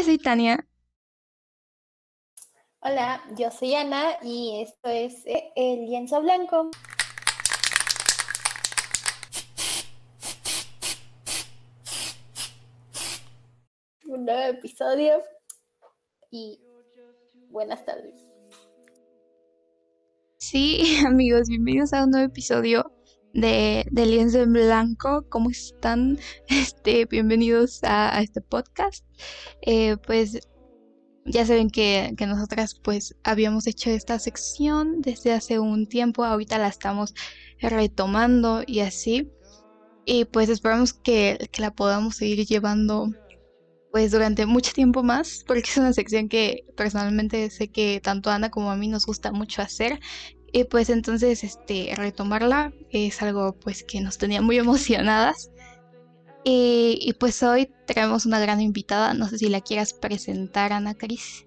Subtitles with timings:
[0.00, 0.66] yo soy Tania.
[2.80, 6.70] Hola, yo soy Ana y esto es eh, El Lienzo Blanco.
[14.06, 15.22] Un nuevo episodio
[16.30, 16.58] y
[17.50, 18.26] buenas tardes.
[20.38, 22.90] Sí, amigos, bienvenidos a un nuevo episodio
[23.32, 25.26] de, de Lienzo en Blanco.
[25.28, 26.18] ¿Cómo están?
[26.48, 29.04] Este, bienvenidos a, este podcast.
[29.62, 30.48] Eh, pues
[31.24, 36.24] ya saben que, que, nosotras pues habíamos hecho esta sección desde hace un tiempo.
[36.24, 37.14] Ahorita la estamos
[37.60, 39.30] retomando y así.
[40.04, 43.10] Y pues esperamos que, que la podamos seguir llevando
[43.92, 48.50] pues durante mucho tiempo más, porque es una sección que personalmente sé que tanto Ana
[48.50, 49.98] como a mí nos gusta mucho hacer
[50.52, 55.50] y pues entonces este, retomarla es algo pues que nos tenía muy emocionadas.
[56.42, 61.46] Y, pues hoy tenemos una gran invitada, no sé si la quieras presentar, Ana Cris.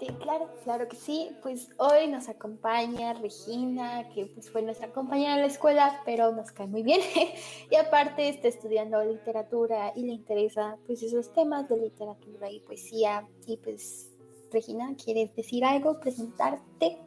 [0.00, 1.30] Sí, claro, claro que sí.
[1.42, 6.50] Pues hoy nos acompaña Regina, que pues fue nuestra compañera en la escuela, pero nos
[6.50, 7.00] cae muy bien.
[7.70, 13.28] y aparte está estudiando literatura y le interesa pues esos temas de literatura y poesía.
[13.46, 14.11] Y pues
[14.52, 16.98] Regina, ¿quieres decir algo, presentarte?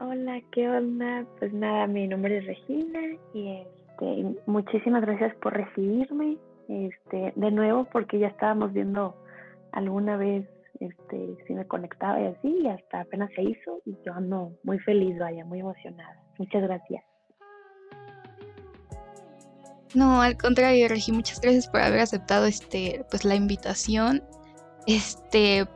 [0.00, 1.26] Hola, ¿qué onda?
[1.38, 3.00] Pues nada, mi nombre es Regina
[3.34, 6.38] y este, muchísimas gracias por recibirme.
[6.68, 9.16] Este, de nuevo, porque ya estábamos viendo
[9.72, 10.46] alguna vez
[10.80, 14.78] este, si me conectaba y así, y hasta apenas se hizo, y yo ando muy
[14.80, 16.22] feliz, vaya, muy emocionada.
[16.38, 17.02] Muchas gracias.
[19.94, 24.22] No, al contrario, Regi, muchas gracias por haber aceptado este, pues la invitación
[24.88, 25.66] este,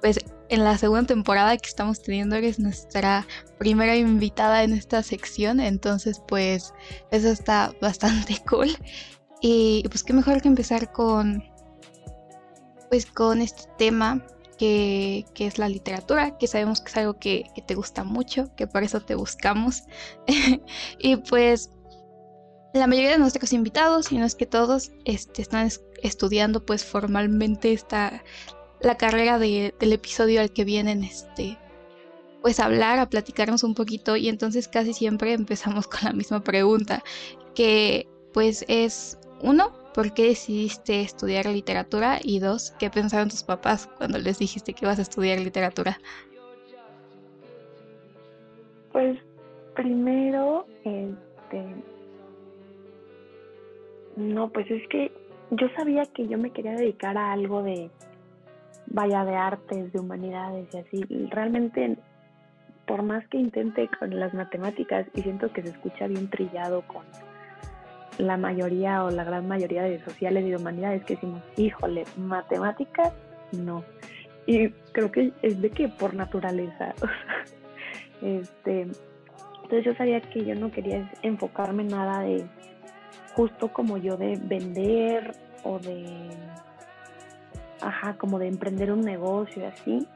[0.00, 3.26] pues en la segunda temporada que estamos teniendo eres nuestra
[3.58, 6.72] primera invitada en esta sección, entonces pues
[7.10, 8.68] eso está bastante cool.
[9.40, 11.42] Y pues qué mejor que empezar con
[12.88, 14.24] pues con este tema
[14.58, 18.82] que, es la literatura, que sabemos que es algo que, te gusta mucho, que por
[18.82, 19.84] eso te buscamos.
[20.98, 21.70] y pues
[22.72, 25.68] la mayoría de nuestros invitados, y no es que todos, este, están
[26.02, 28.22] estudiando pues formalmente esta,
[28.80, 31.58] la carrera del episodio al que vienen este,
[32.42, 36.42] pues a hablar, a platicarnos un poquito y entonces casi siempre empezamos con la misma
[36.42, 37.02] pregunta,
[37.54, 42.20] que pues es uno, ¿por qué decidiste estudiar literatura?
[42.22, 45.98] Y dos, ¿qué pensaron tus papás cuando les dijiste que ibas a estudiar literatura?
[48.92, 49.18] Pues
[49.74, 51.64] primero, este,
[54.16, 55.12] no, pues es que
[55.50, 57.90] yo sabía que yo me quería dedicar a algo de,
[58.86, 61.04] vaya, de artes, de humanidades y así.
[61.30, 61.96] Realmente,
[62.86, 67.04] por más que intente con las matemáticas, y siento que se escucha bien trillado con
[68.18, 73.12] la mayoría o la gran mayoría de sociales y de humanidades que decimos, híjole, matemáticas,
[73.52, 73.84] no.
[74.46, 76.94] Y creo que es de que por naturaleza.
[78.22, 82.46] este, entonces yo sabía que yo no quería enfocarme en nada de
[83.36, 85.32] justo como yo de vender
[85.62, 86.30] o de,
[87.82, 90.06] ajá, como de emprender un negocio y así,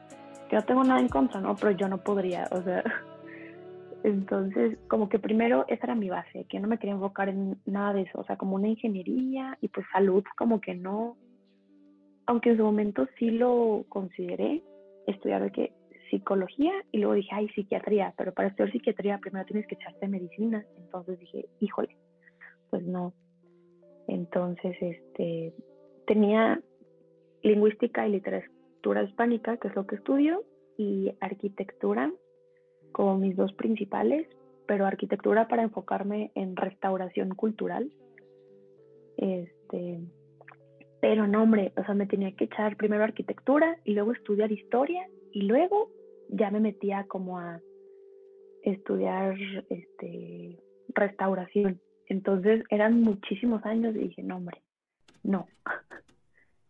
[0.49, 1.55] que no tengo nada en contra, ¿no?
[1.55, 2.83] Pero yo no podría, o sea,
[4.03, 7.93] entonces como que primero esa era mi base, que no me quería enfocar en nada
[7.93, 11.15] de eso, o sea, como una ingeniería y pues salud como que no,
[12.25, 14.63] aunque en su momento sí lo consideré,
[15.05, 15.73] estudiar que
[16.09, 20.65] psicología y luego dije, ay, psiquiatría, pero para estudiar psiquiatría primero tienes que echarte medicina,
[20.77, 21.95] entonces dije, híjole,
[22.71, 23.13] pues no.
[24.07, 25.53] Entonces, este,
[26.07, 26.59] tenía
[27.43, 30.43] lingüística y literatura hispánica, que es lo que estudio,
[30.77, 32.11] y arquitectura
[32.91, 34.27] como mis dos principales,
[34.65, 37.91] pero arquitectura para enfocarme en restauración cultural.
[39.17, 39.99] Este,
[40.99, 45.07] pero no, hombre, o sea, me tenía que echar primero arquitectura y luego estudiar historia
[45.31, 45.89] y luego
[46.29, 47.59] ya me metía como a
[48.63, 49.35] estudiar
[49.69, 51.79] este restauración.
[52.11, 54.61] Entonces eran muchísimos años y dije, no, hombre,
[55.23, 55.47] no.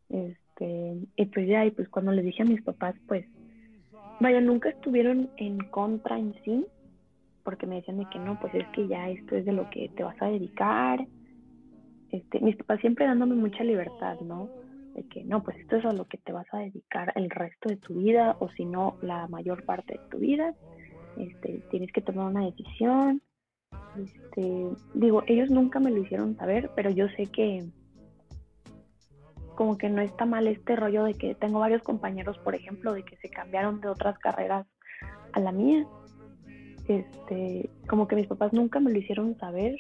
[0.10, 3.26] Este, y pues ya, y pues cuando les dije a mis papás, pues,
[4.20, 6.66] vaya, nunca estuvieron en contra en sí,
[7.44, 9.90] porque me decían de que no, pues es que ya esto es de lo que
[9.96, 11.08] te vas a dedicar.
[12.12, 14.50] Este, mis papás siempre dándome mucha libertad, ¿no?
[14.94, 17.70] De que no, pues esto es a lo que te vas a dedicar el resto
[17.70, 20.54] de tu vida, o si no, la mayor parte de tu vida.
[21.18, 23.22] Este, tienes que tomar una decisión
[23.98, 27.66] este, digo, ellos nunca me lo hicieron saber, pero yo sé que
[29.56, 33.04] como que no está mal este rollo de que tengo varios compañeros, por ejemplo, de
[33.04, 34.66] que se cambiaron de otras carreras
[35.34, 35.86] a la mía.
[36.88, 39.76] Este, como que mis papás nunca me lo hicieron saber,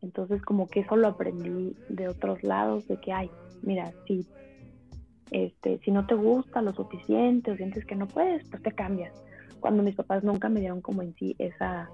[0.00, 3.30] Entonces como que eso lo aprendí de otros lados, de que, ay,
[3.62, 4.26] mira, si,
[5.30, 9.12] este, si no te gusta lo suficiente o sientes que no puedes, pues te cambias.
[9.60, 11.90] Cuando mis papás nunca me dieron como en sí esa,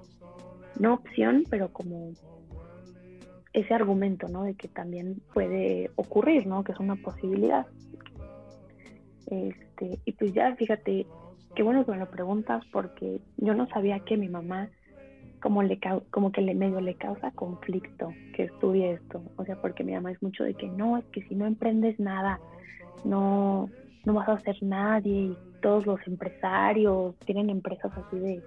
[0.79, 2.13] no opción, pero como
[3.53, 4.45] ese argumento, ¿no?
[4.45, 6.65] De que también puede ocurrir, ¿no?
[6.65, 7.67] Que es una posibilidad.
[9.27, 11.07] Este, y pues ya, fíjate,
[11.55, 14.69] qué bueno que me lo preguntas porque yo no sabía que mi mamá
[15.41, 15.79] como le
[16.11, 20.11] como que le medio le causa conflicto que estudie esto, o sea, porque mi mamá
[20.11, 22.41] es mucho de que no, es que si no emprendes nada,
[23.05, 23.69] no
[24.07, 28.43] no vas a ser nadie y todos los empresarios tienen empresas así de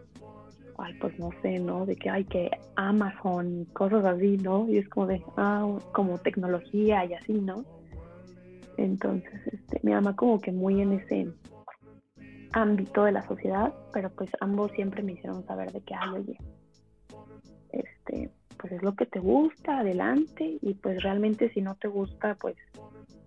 [1.00, 1.86] pues no sé, ¿no?
[1.86, 4.68] De que hay que Amazon, cosas así, ¿no?
[4.70, 7.66] Y es como de, ah, como tecnología y así, ¿no?
[8.78, 11.28] Entonces, este, mi mamá como que muy en ese
[12.54, 16.38] ámbito de la sociedad, pero pues ambos siempre me hicieron saber de que, ay, oye,
[17.72, 22.36] este, pues es lo que te gusta, adelante, y pues realmente si no te gusta,
[22.36, 22.56] pues,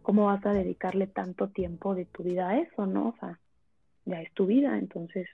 [0.03, 3.09] ¿cómo vas a dedicarle tanto tiempo de tu vida a eso, no?
[3.09, 3.39] O sea,
[4.05, 5.29] ya es tu vida, entonces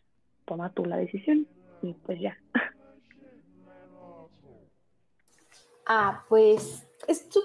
[0.47, 1.47] toma tú la decisión
[1.83, 2.37] y pues ya.
[5.87, 6.85] Ah, pues,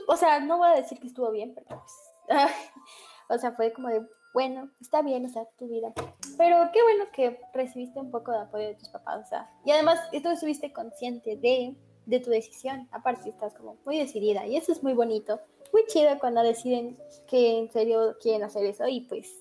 [0.07, 1.93] o sea, no voy a decir que estuvo bien, pero pues,
[3.29, 5.93] o sea, fue como de, bueno, está bien, o sea, tu vida.
[6.37, 9.71] Pero qué bueno que recibiste un poco de apoyo de tus papás, o sea, y
[9.71, 11.75] además tú estuviste consciente de,
[12.07, 15.39] de tu decisión, aparte estás como muy decidida, y eso es muy bonito,
[15.71, 19.31] muy chido cuando deciden que en serio quieren hacer eso y pues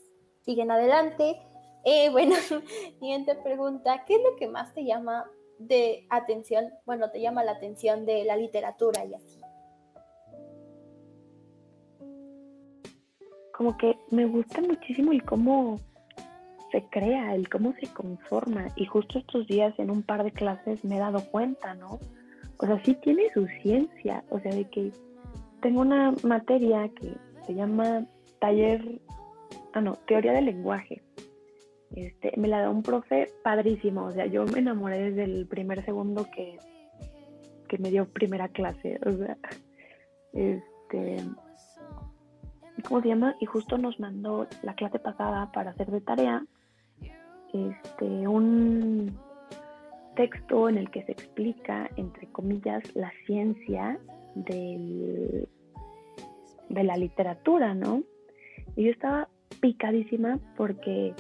[0.44, 1.40] siguen adelante.
[1.84, 2.34] Eh, bueno,
[3.00, 7.52] siguiente pregunta, ¿qué es lo que más te llama de atención, bueno, te llama la
[7.52, 9.40] atención de la literatura y así?
[13.60, 15.78] como que me gusta muchísimo el cómo
[16.72, 18.68] se crea, el cómo se conforma.
[18.74, 21.98] Y justo estos días en un par de clases me he dado cuenta, ¿no?
[22.56, 24.24] O sea, sí tiene su ciencia.
[24.30, 24.90] O sea, de que
[25.60, 27.12] tengo una materia que
[27.46, 28.06] se llama
[28.38, 28.82] taller,
[29.74, 31.02] ah, no, teoría del lenguaje.
[31.94, 34.04] Este, me la da un profe padrísimo.
[34.04, 36.56] O sea, yo me enamoré desde el primer segundo que,
[37.68, 38.98] que me dio primera clase.
[39.06, 39.36] O sea,
[40.32, 41.24] este
[42.82, 43.36] ¿cómo se llama?
[43.40, 46.44] Y justo nos mandó la clase pasada para hacer de tarea
[47.52, 49.16] este, un
[50.16, 53.98] texto en el que se explica, entre comillas, la ciencia
[54.34, 55.48] del,
[56.68, 58.02] de la literatura, ¿no?
[58.76, 59.28] Y yo estaba
[59.60, 61.14] picadísima porque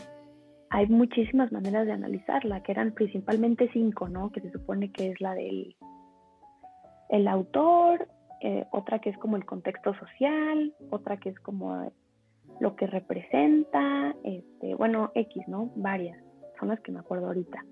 [0.70, 4.30] hay muchísimas maneras de analizarla, que eran principalmente cinco, ¿no?
[4.30, 5.76] Que se supone que es la del
[7.08, 8.06] el autor,
[8.40, 11.92] eh, otra que es como el contexto social, otra que es como
[12.60, 15.72] lo que representa, este, bueno, X, ¿no?
[15.74, 16.22] Varias,
[16.58, 17.64] son las que me acuerdo ahorita.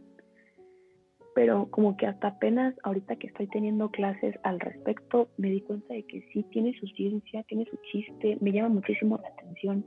[1.36, 5.94] Pero como que hasta apenas ahorita que estoy teniendo clases al respecto, me di cuenta
[5.94, 9.84] de que sí tiene su ciencia, tiene su chiste, me llama muchísimo la atención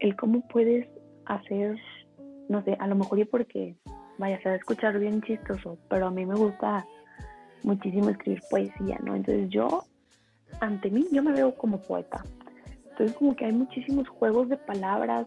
[0.00, 0.88] el cómo puedes
[1.26, 1.76] hacer,
[2.48, 3.76] no sé, a lo mejor y porque,
[4.18, 6.86] vaya, a escuchar bien chistoso, pero a mí me gusta
[7.62, 9.14] muchísimo escribir poesía, ¿no?
[9.14, 9.84] Entonces yo,
[10.60, 12.24] ante mí, yo me veo como poeta.
[12.90, 15.26] Entonces como que hay muchísimos juegos de palabras,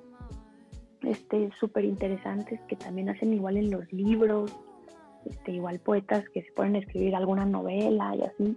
[1.03, 4.53] este, súper interesantes que también hacen igual en los libros,
[5.25, 8.55] este, igual poetas que se pueden escribir alguna novela y así.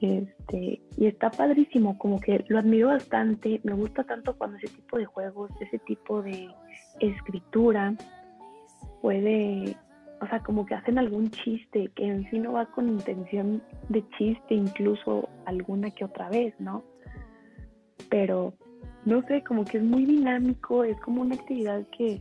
[0.00, 4.96] Este, y está padrísimo, como que lo admiro bastante, me gusta tanto cuando ese tipo
[4.96, 6.48] de juegos, ese tipo de
[7.00, 7.94] escritura
[9.02, 9.76] puede
[10.20, 14.06] o sea, como que hacen algún chiste que en sí no va con intención de
[14.18, 16.84] chiste, incluso alguna que otra vez, ¿no?
[18.10, 18.52] Pero,
[19.06, 22.20] no sé, como que es muy dinámico, es como una actividad que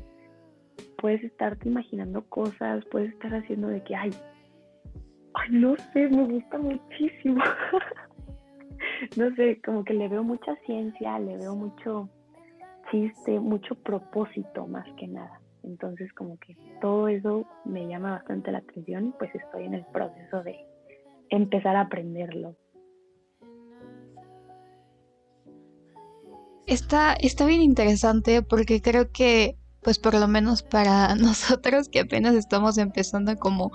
[0.97, 4.11] puedes estarte imaginando cosas, puedes estar haciendo de que, ay,
[5.33, 7.43] ay, no sé, me gusta muchísimo.
[9.17, 12.07] no sé, como que le veo mucha ciencia, le veo mucho
[12.91, 15.39] chiste, mucho propósito más que nada.
[15.63, 20.43] Entonces como que todo eso me llama bastante la atención, pues estoy en el proceso
[20.43, 20.57] de
[21.29, 22.55] empezar a aprenderlo.
[26.65, 32.35] Está, está bien interesante porque creo que, pues por lo menos para nosotros que apenas
[32.35, 33.71] estamos empezando como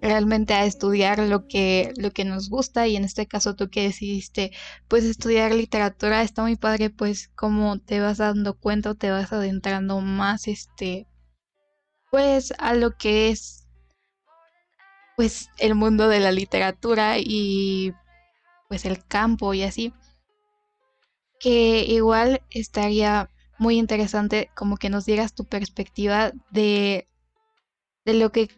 [0.00, 3.82] realmente a estudiar lo que, lo que nos gusta y en este caso tú que
[3.82, 4.52] decidiste
[4.86, 9.32] pues estudiar literatura está muy padre pues como te vas dando cuenta o te vas
[9.32, 11.06] adentrando más este
[12.10, 13.66] pues a lo que es
[15.16, 17.92] pues el mundo de la literatura y
[18.68, 19.92] pues el campo y así
[21.40, 27.08] que igual estaría muy interesante como que nos dieras tu perspectiva de,
[28.04, 28.48] de lo que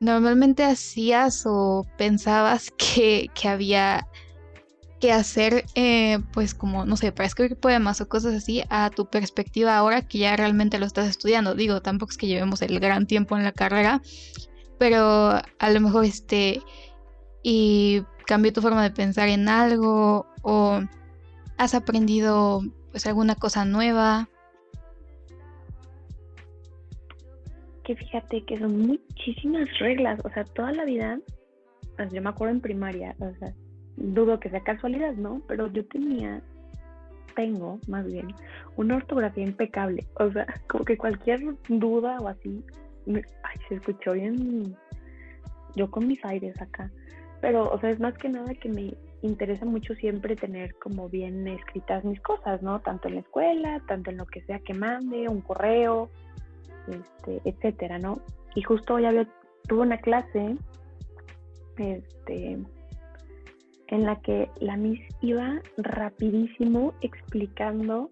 [0.00, 4.06] normalmente hacías o pensabas que, que había
[5.00, 9.06] que hacer, eh, pues como, no sé, para escribir poemas o cosas así, a tu
[9.10, 11.54] perspectiva ahora que ya realmente lo estás estudiando.
[11.54, 14.00] Digo, tampoco es que llevemos el gran tiempo en la carrera,
[14.78, 16.62] pero a lo mejor este,
[17.42, 20.80] y cambió tu forma de pensar en algo o
[21.58, 24.28] has aprendido pues alguna cosa nueva.
[27.86, 31.20] Que fíjate que son muchísimas reglas, o sea, toda la vida,
[32.10, 33.54] yo me acuerdo en primaria, o sea,
[33.96, 35.40] dudo que sea casualidad, ¿no?
[35.46, 36.42] Pero yo tenía,
[37.36, 38.26] tengo más bien,
[38.76, 40.04] una ortografía impecable.
[40.18, 42.60] O sea, como que cualquier duda o así,
[43.06, 44.76] ay, se escuchó bien,
[45.76, 46.90] yo con mis aires acá.
[47.40, 51.46] Pero, o sea, es más que nada que me interesa mucho siempre tener como bien
[51.46, 52.80] escritas mis cosas, ¿no?
[52.80, 56.10] Tanto en la escuela, tanto en lo que sea que mande, un correo,
[56.88, 58.20] este, etcétera, ¿no?
[58.54, 59.28] Y justo ya había,
[59.68, 60.56] tuve una clase,
[61.78, 62.58] este,
[63.88, 68.10] en la que la Miss iba rapidísimo explicando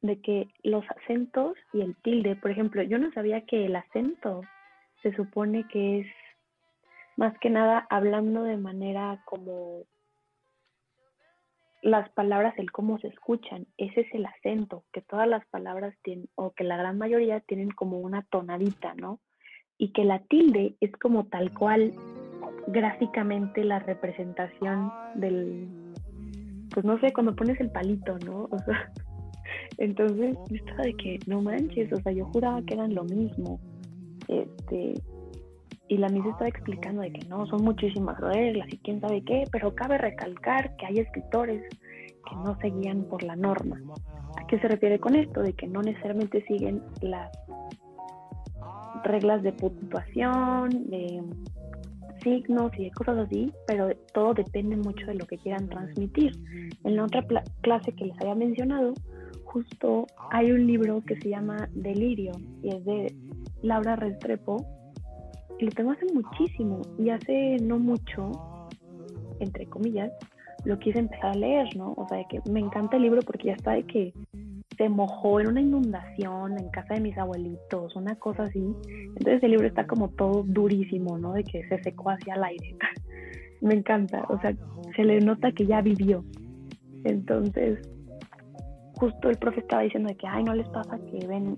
[0.00, 4.42] de que los acentos y el tilde, por ejemplo, yo no sabía que el acento
[5.02, 6.06] se supone que es
[7.16, 9.84] más que nada hablando de manera como
[11.82, 16.28] las palabras, el cómo se escuchan, ese es el acento, que todas las palabras tienen,
[16.36, 19.20] o que la gran mayoría tienen como una tonadita, ¿no?
[19.78, 21.92] Y que la tilde es como tal cual
[22.68, 25.68] gráficamente la representación del,
[26.72, 28.48] pues no sé, cuando pones el palito, ¿no?
[28.50, 28.92] O sea,
[29.78, 33.58] entonces estaba de que no manches, o sea, yo juraba que eran lo mismo.
[34.28, 34.94] Este,
[35.92, 39.44] y la misma estaba explicando de que no, son muchísimas reglas y quién sabe qué,
[39.52, 41.62] pero cabe recalcar que hay escritores
[42.26, 43.78] que no seguían por la norma.
[44.40, 45.42] ¿A qué se refiere con esto?
[45.42, 47.30] De que no necesariamente siguen las
[49.04, 51.22] reglas de puntuación, de
[52.22, 56.32] signos y de cosas así, pero todo depende mucho de lo que quieran transmitir.
[56.84, 57.22] En la otra
[57.60, 58.94] clase que les había mencionado,
[59.44, 62.32] justo hay un libro que se llama Delirio
[62.62, 63.14] y es de
[63.60, 64.81] Laura Restrepo
[65.62, 68.32] y lo tengo hace muchísimo y hace no mucho,
[69.38, 70.10] entre comillas,
[70.64, 71.94] lo quise empezar a leer, ¿no?
[71.96, 74.12] O sea, que me encanta el libro porque ya está de que
[74.76, 78.74] se mojó en una inundación en casa de mis abuelitos, una cosa así.
[78.88, 81.32] Entonces el libro está como todo durísimo, ¿no?
[81.32, 82.76] De que se secó hacia el aire.
[83.60, 84.52] Me encanta, o sea,
[84.96, 86.24] se le nota que ya vivió.
[87.04, 87.78] Entonces,
[88.96, 91.54] justo el profe estaba diciendo de que, ay, no les pasa que ven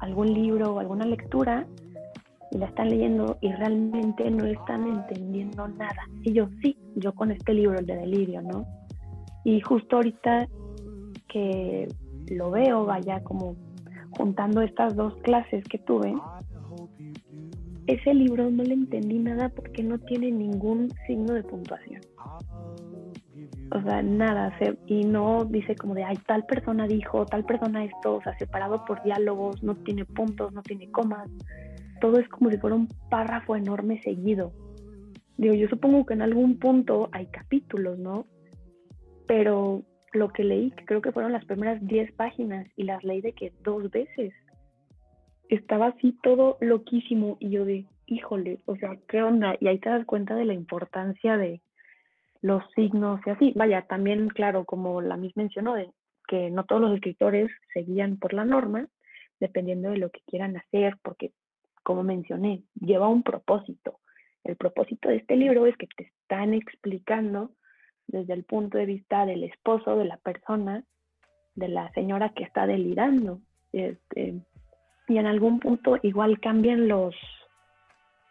[0.00, 1.66] algún libro o alguna lectura
[2.56, 6.08] y la están leyendo y realmente no están entendiendo nada.
[6.22, 8.66] Y yo sí, yo con este libro, el de Delirio, ¿no?
[9.44, 10.48] Y justo ahorita
[11.28, 11.86] que
[12.28, 13.56] lo veo, vaya como
[14.16, 16.14] juntando estas dos clases que tuve,
[17.86, 22.00] ese libro no le entendí nada porque no tiene ningún signo de puntuación.
[23.72, 28.16] O sea, nada, y no dice como de, ay, tal persona dijo, tal persona esto,
[28.16, 31.28] o sea, separado por diálogos, no tiene puntos, no tiene comas,
[32.00, 34.52] todo es como si fuera un párrafo enorme seguido.
[35.36, 38.26] Digo, yo supongo que en algún punto hay capítulos, ¿no?
[39.26, 43.20] Pero lo que leí, que creo que fueron las primeras 10 páginas y las leí
[43.20, 44.32] de que dos veces.
[45.48, 49.56] Estaba así todo loquísimo y yo de, híjole, o sea, ¿qué onda?
[49.60, 51.60] Y ahí te das cuenta de la importancia de
[52.40, 53.52] los signos y así.
[53.54, 55.90] Vaya, también, claro, como la misma mencionó, de
[56.26, 58.88] que no todos los escritores seguían por la norma,
[59.38, 61.32] dependiendo de lo que quieran hacer, porque,
[61.86, 64.00] como mencioné, lleva un propósito.
[64.42, 67.52] El propósito de este libro es que te están explicando
[68.08, 70.82] desde el punto de vista del esposo, de la persona,
[71.54, 73.38] de la señora que está delirando.
[73.72, 74.34] Este,
[75.06, 77.14] y en algún punto igual cambian los,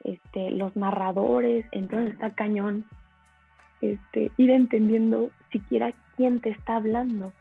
[0.04, 2.84] este, los narradores, entonces está cañón
[3.80, 7.32] este, ir entendiendo siquiera quién te está hablando.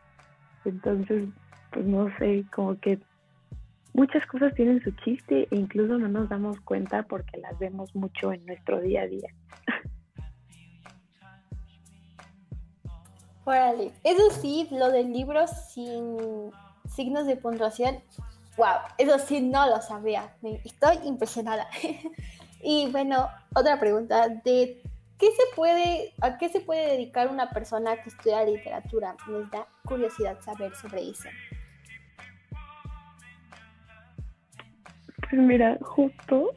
[0.63, 1.27] Entonces,
[1.73, 2.99] pues no sé, como que
[3.95, 8.33] muchas cosas tienen su chiste e incluso no nos damos cuenta porque las vemos mucho
[8.33, 9.29] en nuestro día a día.
[13.45, 16.51] Órale, eso sí, lo del libro sin
[16.89, 17.99] signos de puntuación,
[18.57, 21.67] wow, eso sí no lo sabía, estoy impresionada.
[22.61, 24.81] y bueno, otra pregunta, ¿de
[25.17, 29.15] qué se puede, a qué se puede dedicar una persona que estudia literatura?
[29.27, 31.29] Me da curiosidad saber sobre eso.
[35.29, 36.51] Pues mira, justo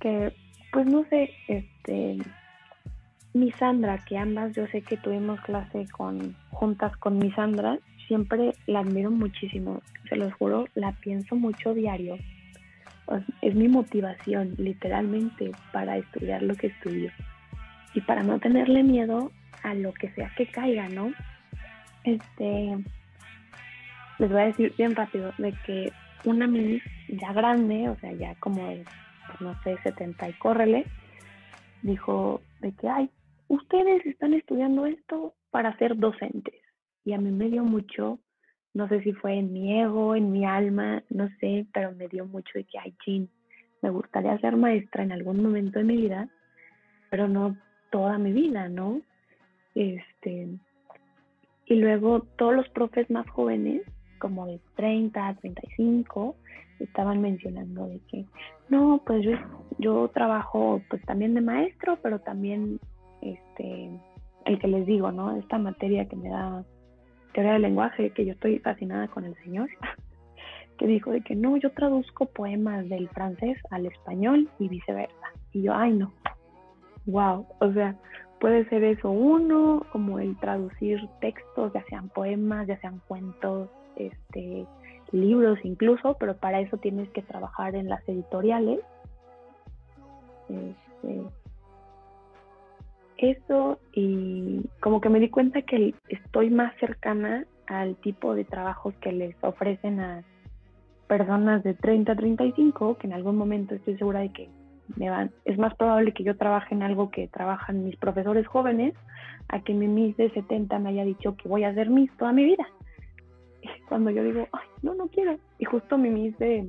[0.00, 0.32] que,
[0.72, 2.18] pues no sé, este
[3.36, 7.78] mi Sandra, que ambas yo sé que tuvimos clase con juntas con mi Sandra,
[8.08, 12.16] siempre la admiro muchísimo, se los juro, la pienso mucho diario,
[13.42, 17.10] es mi motivación literalmente para estudiar lo que estudio
[17.94, 19.30] y para no tenerle miedo
[19.62, 21.12] a lo que sea que caiga, ¿no?
[22.04, 22.78] Este,
[24.18, 25.92] les voy a decir bien rápido de que
[26.24, 28.84] una Miss ya grande, o sea, ya como de,
[29.40, 30.86] no sé, 70 y córrele,
[31.82, 33.10] dijo de que, ay,
[33.48, 36.60] ustedes están estudiando esto para ser docentes.
[37.04, 38.18] Y a mí me dio mucho,
[38.74, 42.26] no sé si fue en mi ego, en mi alma, no sé, pero me dio
[42.26, 43.30] mucho de que, ay, chin,
[43.82, 46.28] me gustaría ser maestra en algún momento de mi vida,
[47.10, 47.56] pero no
[47.90, 49.00] toda mi vida, ¿no?
[49.74, 50.48] Este,
[51.66, 53.82] y luego todos los profes más jóvenes,
[54.18, 56.36] como de 30, 35,
[56.80, 58.24] estaban mencionando de que,
[58.68, 59.32] no, pues yo,
[59.78, 62.80] yo trabajo pues también de maestro, pero también,
[63.22, 63.90] este,
[64.44, 65.36] el que les digo, ¿no?
[65.36, 66.64] Esta materia que me da
[67.32, 69.68] teoría del lenguaje, que yo estoy fascinada con el señor,
[70.78, 75.32] que dijo de que no, yo traduzco poemas del francés al español y viceversa.
[75.52, 76.12] Y yo, ay no,
[77.06, 77.96] wow, o sea,
[78.40, 84.66] puede ser eso uno, como el traducir textos, ya sean poemas, ya sean cuentos, este,
[85.12, 88.80] libros incluso, pero para eso tienes que trabajar en las editoriales.
[90.48, 91.22] Este,
[93.18, 98.94] eso y como que me di cuenta que estoy más cercana al tipo de trabajos
[99.00, 100.22] que les ofrecen a
[101.08, 104.48] personas de 30 a 35, que en algún momento estoy segura de que
[104.96, 108.94] me van, es más probable que yo trabaje en algo que trabajan mis profesores jóvenes
[109.48, 112.32] a que mi Miss de 70 me haya dicho que voy a ser Miss toda
[112.32, 112.66] mi vida.
[113.88, 115.38] Cuando yo digo, ay, no, no quiero.
[115.58, 116.68] Y justo mi Miss de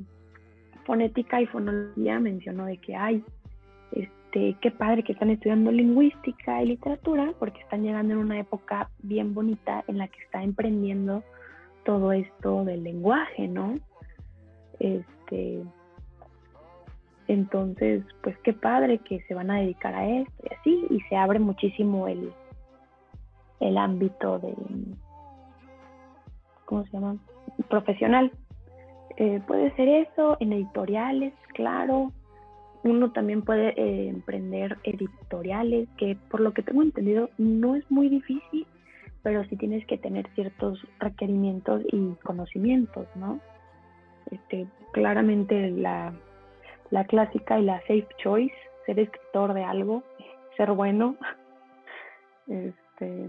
[0.85, 3.23] fonética y fonología mencionó de que, ay,
[3.91, 8.89] este, qué padre que están estudiando lingüística y literatura porque están llegando en una época
[8.99, 11.23] bien bonita en la que está emprendiendo
[11.83, 13.75] todo esto del lenguaje, ¿no?
[14.79, 15.63] Este,
[17.27, 21.15] entonces, pues qué padre que se van a dedicar a esto y así, y se
[21.15, 22.31] abre muchísimo el,
[23.59, 24.53] el ámbito de,
[26.67, 27.17] ¿cómo se llama?
[27.69, 28.31] Profesional.
[29.17, 32.11] Eh, puede ser eso, en editoriales, claro.
[32.83, 38.09] Uno también puede eh, emprender editoriales, que por lo que tengo entendido no es muy
[38.09, 38.67] difícil,
[39.23, 43.39] pero sí tienes que tener ciertos requerimientos y conocimientos, ¿no?
[44.29, 46.13] Este, claramente la
[46.91, 50.03] la clásica y la safe choice, ser escritor de algo,
[50.55, 51.15] ser bueno.
[52.49, 53.27] Este,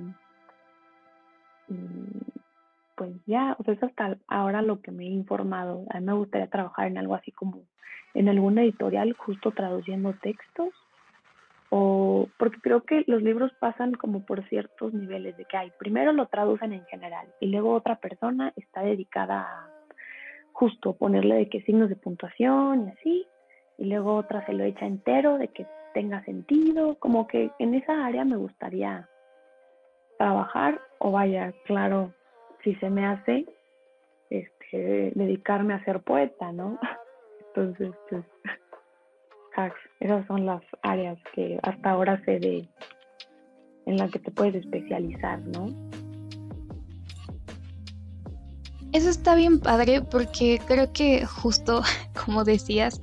[2.98, 5.84] pues ya, o sea, es hasta ahora lo que me he informado.
[5.90, 7.62] A mí me gustaría trabajar en algo así como
[8.14, 10.70] en alguna editorial, justo traduciendo textos.
[11.70, 15.70] O porque creo que los libros pasan como por ciertos niveles de que hay.
[15.78, 19.70] Primero lo traducen en general y luego otra persona está dedicada a
[20.52, 23.26] justo ponerle de qué signos de puntuación y así
[23.76, 28.06] y luego otra se lo echa entero de que tenga sentido, como que en esa
[28.06, 29.08] área me gustaría
[30.16, 32.12] trabajar o vaya, claro,
[32.68, 33.46] si se me hace,
[34.28, 36.78] este, dedicarme a ser poeta, ¿no?
[37.54, 38.24] Entonces, pues,
[40.00, 42.68] esas son las áreas que hasta ahora sé de,
[43.86, 45.66] en la que te puedes especializar, ¿no?
[48.92, 51.82] Eso está bien padre porque creo que justo
[52.24, 53.00] como decías,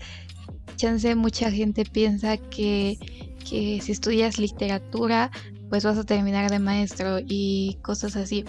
[0.75, 2.97] chance mucha gente piensa que,
[3.49, 5.31] que si estudias literatura,
[5.69, 8.45] pues vas a terminar de maestro y cosas así.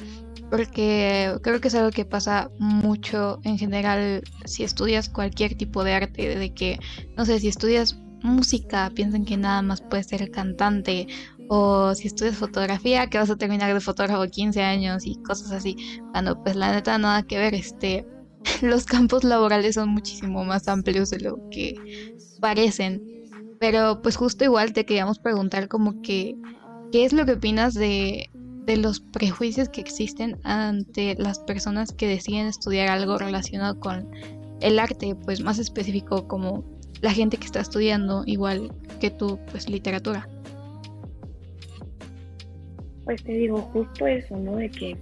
[0.50, 5.94] Porque creo que es algo que pasa mucho en general si estudias cualquier tipo de
[5.94, 6.78] arte, de que,
[7.16, 11.06] no sé, si estudias música, piensan que nada más puedes ser cantante,
[11.48, 15.76] o si estudias fotografía, que vas a terminar de fotógrafo 15 años y cosas así,
[16.12, 18.06] cuando pues la neta nada que ver, este,
[18.62, 21.74] los campos laborales son muchísimo más amplios de lo que
[22.40, 23.02] parecen.
[23.58, 26.36] Pero pues justo igual te queríamos preguntar como que,
[26.92, 28.28] ¿qué es lo que opinas de,
[28.66, 34.10] de los prejuicios que existen ante las personas que deciden estudiar algo relacionado con
[34.60, 36.64] el arte, pues más específico como
[37.00, 40.28] la gente que está estudiando igual que tú, pues literatura?
[43.04, 44.56] Pues te digo justo eso, ¿no?
[44.56, 44.96] De que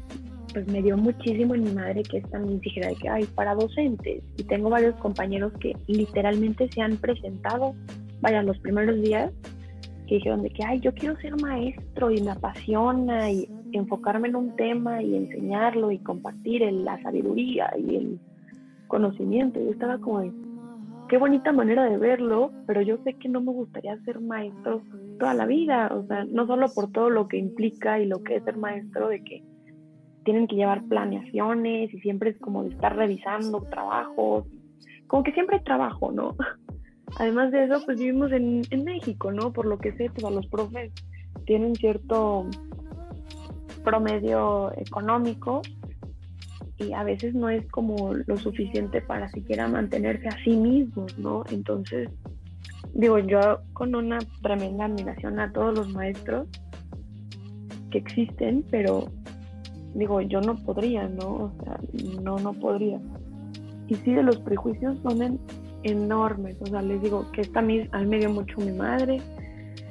[0.53, 3.55] pues me dio muchísimo en mi madre que es tan insígida de que hay para
[3.55, 7.75] docentes y tengo varios compañeros que literalmente se han presentado,
[8.21, 9.33] vaya, los primeros días
[10.07, 14.37] que dijeron de que, ay, yo quiero ser maestro y me apasiona y enfocarme en
[14.37, 18.19] un tema y enseñarlo y compartir la sabiduría y el
[18.87, 19.61] conocimiento.
[19.61, 20.33] Yo estaba como de,
[21.09, 24.83] qué bonita manera de verlo, pero yo sé que no me gustaría ser maestro
[25.19, 28.37] toda la vida, o sea, no solo por todo lo que implica y lo que
[28.37, 29.43] es ser maestro, de que
[30.25, 34.47] tienen que llevar planeaciones y siempre es como de estar revisando trabajos,
[35.07, 36.35] como que siempre hay trabajo, ¿no?
[37.19, 39.53] Además de eso, pues vivimos en, en México, ¿no?
[39.53, 40.93] Por lo que sé, pues los profes
[41.47, 42.47] tienen cierto
[43.85, 45.63] promedio económico
[46.79, 51.45] y a veces no es como lo suficiente para siquiera mantenerse a sí mismos, ¿no?
[51.51, 52.09] Entonces,
[52.95, 56.49] digo, yo con una tremenda admiración a todos los maestros
[57.91, 59.07] que existen, pero
[59.95, 61.27] digo, yo no podría, ¿no?
[61.27, 61.79] O sea,
[62.23, 63.01] no, no podría.
[63.87, 65.39] Y sí, de los prejuicios son
[65.85, 68.73] enormes, o sea, les digo que esta a mí, a mí me dio mucho mi
[68.73, 69.21] madre,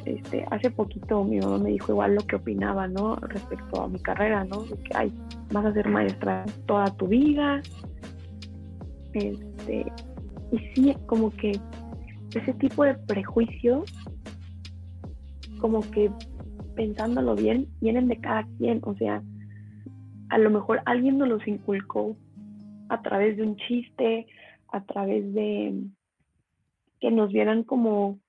[0.05, 3.15] este, hace poquito mi mamá me dijo igual lo que opinaba, ¿no?
[3.15, 4.63] Respecto a mi carrera, ¿no?
[4.63, 5.13] De que, ay,
[5.51, 7.61] vas a ser maestra toda tu vida.
[9.13, 9.85] Este,
[10.51, 11.57] y sí, como que
[12.35, 13.93] ese tipo de prejuicios,
[15.59, 16.11] como que
[16.75, 19.21] pensándolo bien, vienen de cada quien, o sea,
[20.29, 22.17] a lo mejor alguien nos los inculcó
[22.89, 24.25] a través de un chiste,
[24.73, 25.75] a través de
[26.99, 28.19] que nos vieran como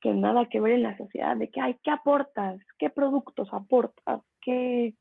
[0.00, 2.60] que nada que ver en la sociedad, de que, hay ¿qué aportas?
[2.78, 4.20] ¿Qué productos aportas?
[4.40, 4.94] ¿Qué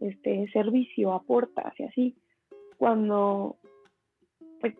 [0.00, 1.74] este, servicio aportas?
[1.80, 2.16] Y así,
[2.78, 3.56] cuando
[4.60, 4.74] pues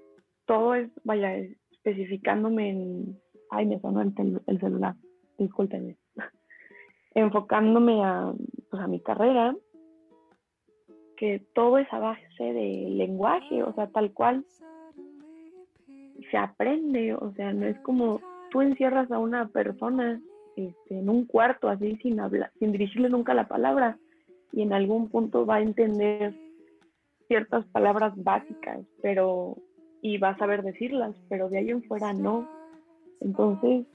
[0.46, 1.36] todo es, vaya,
[1.72, 3.20] especificándome en,
[3.50, 4.94] ay, me sonó el, el celular,
[5.36, 5.96] discúlpenme,
[7.16, 8.32] enfocándome a,
[8.70, 9.56] pues, a mi carrera,
[11.16, 14.44] que todo es a base de lenguaje, o sea, tal cual
[16.34, 18.20] se aprende, o sea, no es como
[18.50, 20.20] tú encierras a una persona
[20.56, 23.98] este, en un cuarto así sin hablar, sin dirigirle nunca la palabra
[24.50, 26.34] y en algún punto va a entender
[27.28, 29.56] ciertas palabras básicas, pero
[30.02, 32.48] y va a saber decirlas, pero de ahí en fuera no.
[33.20, 33.86] Entonces,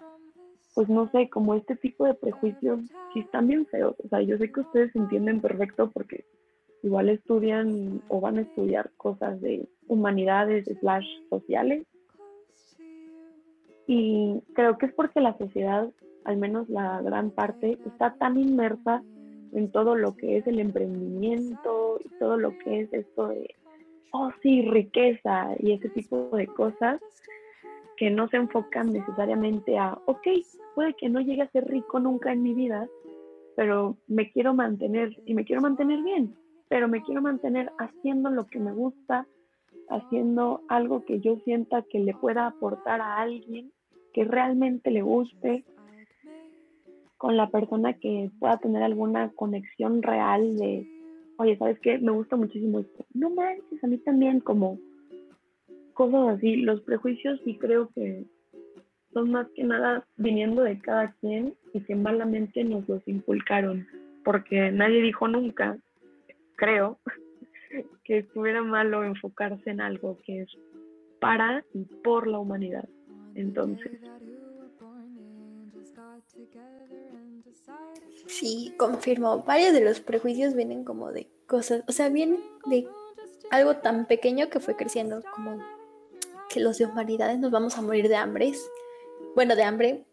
[0.76, 2.80] pues no sé, como este tipo de prejuicios
[3.14, 3.96] sí están bien feos.
[4.02, 6.24] O sea, yo sé que ustedes entienden perfecto porque
[6.84, 11.86] igual estudian o van a estudiar cosas de humanidades slash sociales
[13.92, 15.90] y creo que es porque la sociedad,
[16.24, 19.02] al menos la gran parte, está tan inmersa
[19.52, 23.56] en todo lo que es el emprendimiento y todo lo que es esto de,
[24.12, 27.02] oh sí, riqueza y ese tipo de cosas,
[27.98, 30.28] que no se enfocan necesariamente a, ok,
[30.76, 32.88] puede que no llegue a ser rico nunca en mi vida,
[33.56, 36.36] pero me quiero mantener y me quiero mantener bien,
[36.68, 39.26] pero me quiero mantener haciendo lo que me gusta,
[39.90, 43.72] haciendo algo que yo sienta que le pueda aportar a alguien
[44.14, 45.66] que realmente le guste,
[47.20, 50.88] con la persona que pueda tener alguna conexión real de,
[51.38, 51.98] oye, ¿sabes qué?
[52.00, 53.06] Me gusta muchísimo esto.
[53.14, 54.80] No manches, a mí también como
[55.94, 56.56] cosas así.
[56.56, 58.24] Los prejuicios sí creo que
[59.12, 63.86] son más que nada viniendo de cada quien y que malamente nos los inculcaron,
[64.24, 65.78] porque nadie dijo nunca,
[66.56, 67.00] creo,
[68.06, 70.50] que estuviera malo enfocarse en algo que es
[71.20, 72.88] para y por la humanidad.
[73.40, 73.92] Entonces.
[78.28, 79.44] Sí, confirmo.
[79.44, 82.88] Varios de los prejuicios vienen como de cosas, o sea, vienen de
[83.50, 85.64] algo tan pequeño que fue creciendo, como
[86.50, 88.52] que los de humanidades nos vamos a morir de hambre.
[89.36, 90.06] Bueno, de hambre,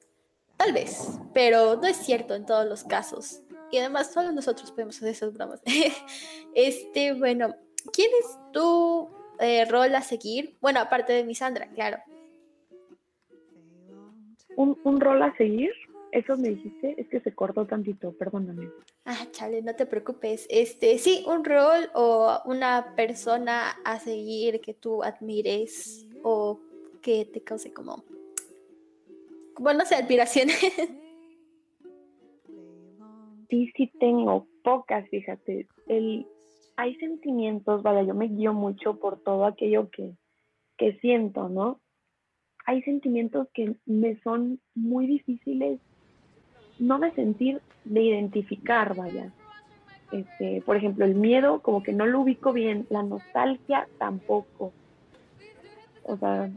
[0.56, 3.40] tal vez, pero no es cierto en todos los casos.
[3.72, 5.60] Y además, solo nosotros podemos hacer esas bromas.
[6.54, 7.56] este, bueno,
[7.92, 9.08] ¿quién es tu
[9.40, 10.56] eh, rol a seguir?
[10.60, 11.98] Bueno, aparte de mi Sandra, claro
[14.56, 15.70] un, rol a seguir,
[16.12, 18.70] eso me dijiste, es que se cortó tantito, perdóname.
[19.04, 20.46] Ah, chale, no te preocupes.
[20.50, 26.60] Este, sí, un rol o una persona a seguir que tú admires o
[27.02, 28.04] que te cause como,
[29.54, 30.48] como no sé, admiración.
[33.50, 35.68] sí, sí tengo pocas, fíjate.
[35.86, 36.26] El,
[36.76, 40.12] hay sentimientos, vaya, yo me guío mucho por todo aquello que,
[40.76, 41.80] que siento, ¿no?
[42.66, 45.80] Hay sentimientos que me son muy difíciles,
[46.78, 49.32] no de sentir, de identificar, vaya.
[50.12, 54.72] Este, por ejemplo, el miedo como que no lo ubico bien, la nostalgia tampoco.
[56.02, 56.50] O sea,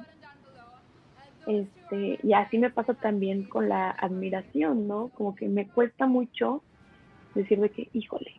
[1.45, 5.09] este, y así me pasa también con la admiración, ¿no?
[5.09, 6.63] Como que me cuesta mucho
[7.35, 8.33] decir de que, híjole,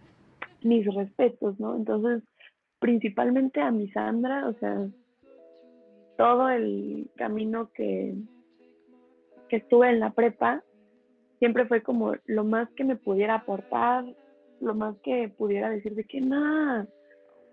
[0.62, 1.76] mis respetos, ¿no?
[1.76, 2.22] Entonces,
[2.80, 4.88] principalmente a mi Sandra, o sea,
[6.20, 8.14] todo el camino que,
[9.48, 10.62] que estuve en la prepa,
[11.38, 14.04] siempre fue como lo más que me pudiera aportar,
[14.60, 16.86] lo más que pudiera decir de que nada,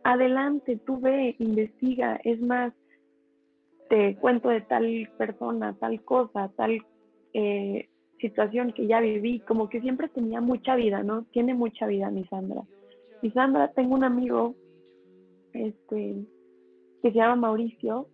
[0.03, 2.73] adelante, tú ve, investiga, es más,
[3.89, 6.85] te cuento de tal persona, tal cosa, tal
[7.33, 7.87] eh,
[8.19, 11.23] situación que ya viví, como que siempre tenía mucha vida, ¿no?
[11.31, 12.63] Tiene mucha vida mi Sandra.
[13.21, 14.55] Mi Sandra, tengo un amigo
[15.53, 16.15] este,
[17.01, 18.09] que se llama Mauricio,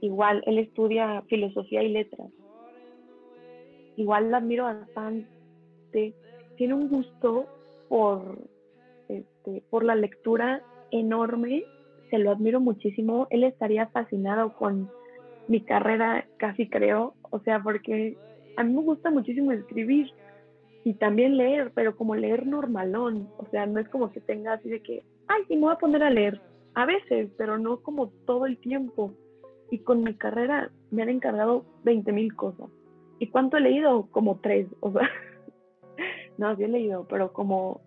[0.00, 2.28] igual, él estudia filosofía y letras.
[3.96, 6.14] Igual lo admiro bastante.
[6.56, 7.46] Tiene un gusto
[7.88, 8.38] por,
[9.08, 11.64] este, por la lectura enorme,
[12.10, 13.26] se lo admiro muchísimo.
[13.30, 14.90] Él estaría fascinado con
[15.48, 18.16] mi carrera, casi creo, o sea, porque
[18.56, 20.10] a mí me gusta muchísimo escribir
[20.84, 24.68] y también leer, pero como leer normalón, o sea, no es como que tenga así
[24.68, 26.40] de que, ay, sí, me voy a poner a leer,
[26.74, 29.12] a veces, pero no como todo el tiempo.
[29.70, 32.68] Y con mi carrera me han encargado 20 mil cosas.
[33.18, 34.08] ¿Y cuánto he leído?
[34.10, 35.08] Como tres, o sea,
[36.38, 37.80] no, sí he leído, pero como,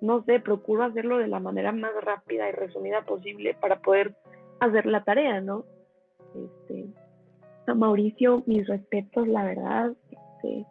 [0.00, 4.14] no sé, procuro hacerlo de la manera más rápida y resumida posible para poder
[4.60, 5.64] hacer la tarea, ¿no?
[6.34, 6.86] Este,
[7.66, 10.66] a Mauricio, mis respetos, la verdad, este,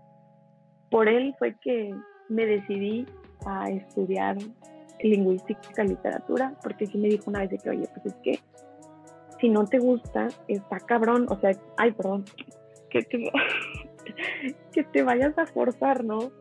[0.90, 1.94] por él fue que
[2.30, 3.06] me decidí
[3.46, 4.38] a estudiar
[5.02, 8.40] lingüística literatura, porque sí me dijo una vez que, oye, pues es que
[9.40, 12.26] si no te gusta, está cabrón, o sea, ay, perdón,
[12.90, 13.32] que te,
[14.72, 16.32] que te vayas a forzar, ¿no?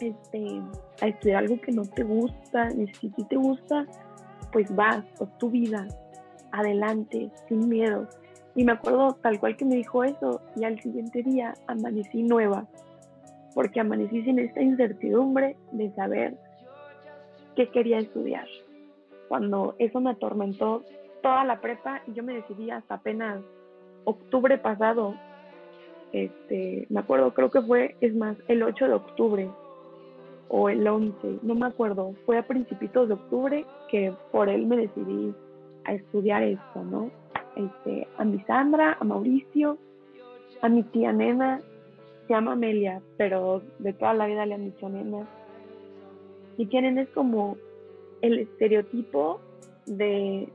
[0.00, 0.62] Este,
[1.00, 3.86] a estudiar algo que no te gusta, y si sí te gusta,
[4.52, 5.86] pues vas, por tu vida,
[6.52, 8.08] adelante, sin miedo.
[8.54, 12.66] Y me acuerdo tal cual que me dijo eso, y al siguiente día amanecí nueva,
[13.54, 16.36] porque amanecí sin esta incertidumbre de saber
[17.54, 18.46] qué quería estudiar.
[19.28, 20.84] Cuando eso me atormentó
[21.22, 23.40] toda la prepa, y yo me decidí hasta apenas
[24.04, 25.14] octubre pasado,
[26.12, 29.50] este, me acuerdo, creo que fue, es más, el 8 de octubre
[30.48, 34.76] o el 11, no me acuerdo, fue a principios de octubre que por él me
[34.76, 35.34] decidí
[35.84, 37.10] a estudiar esto, ¿no?
[37.56, 39.78] Este, a mi Sandra, a Mauricio,
[40.62, 41.60] a mi tía Nena,
[42.26, 45.26] se llama Amelia, pero de toda la vida le han dicho Nena.
[46.56, 47.56] Tía Nena es como
[48.22, 49.40] el estereotipo
[49.86, 50.48] de,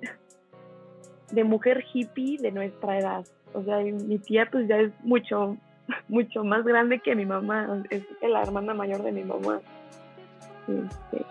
[1.34, 3.26] de mujer hippie de nuestra edad.
[3.54, 5.58] O sea, mi tía pues ya es mucho,
[6.08, 9.60] mucho más grande que mi mamá, es la hermana mayor de mi mamá.
[10.68, 11.26] Este,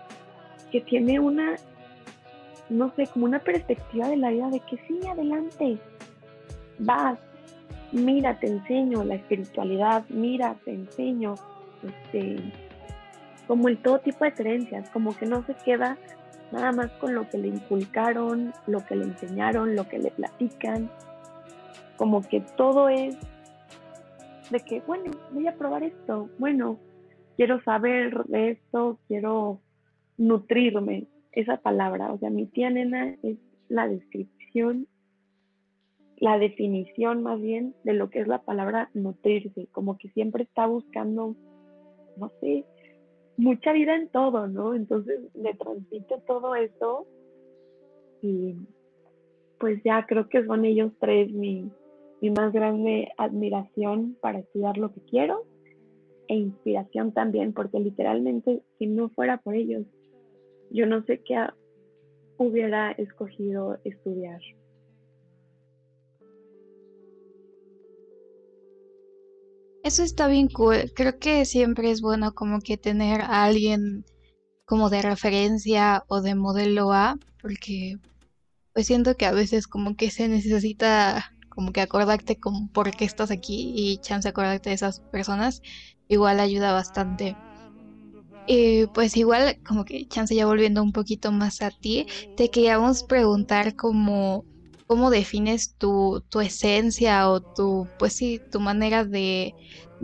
[0.71, 1.55] que tiene una,
[2.69, 5.77] no sé, como una perspectiva de la vida de que sí, adelante,
[6.79, 7.17] vas,
[7.91, 11.35] mira, te enseño la espiritualidad, mira, te enseño,
[11.83, 12.37] este,
[13.47, 15.97] como el todo tipo de creencias, como que no se queda
[16.53, 20.89] nada más con lo que le inculcaron, lo que le enseñaron, lo que le platican,
[21.97, 23.17] como que todo es
[24.51, 26.79] de que, bueno, voy a probar esto, bueno,
[27.35, 29.59] quiero saber de esto, quiero
[30.17, 33.37] nutrirme, esa palabra, o sea, mi tía nena es
[33.67, 34.87] la descripción,
[36.17, 40.67] la definición más bien de lo que es la palabra nutrirse, como que siempre está
[40.67, 41.35] buscando,
[42.17, 42.65] no sé,
[43.37, 44.75] mucha vida en todo, ¿no?
[44.75, 47.07] Entonces le transmite todo eso
[48.21, 48.55] y
[49.59, 51.69] pues ya creo que son ellos tres mi,
[52.21, 55.45] mi más grande admiración para estudiar lo que quiero
[56.27, 59.85] e inspiración también, porque literalmente si no fuera por ellos,
[60.71, 61.47] yo no sé qué
[62.37, 64.41] hubiera escogido estudiar.
[69.83, 70.91] Eso está bien cool.
[70.95, 74.05] Creo que siempre es bueno como que tener a alguien
[74.65, 77.97] como de referencia o de modelo A, porque
[78.73, 83.05] pues siento que a veces como que se necesita como que acordarte como por qué
[83.05, 85.61] estás aquí y chance acordarte de esas personas,
[86.07, 87.37] igual ayuda bastante.
[88.45, 93.03] Y pues igual, como que chance ya volviendo un poquito más a ti, te queríamos
[93.03, 94.45] preguntar como
[94.87, 99.53] cómo defines tu, tu esencia o tu, pues sí, tu manera de,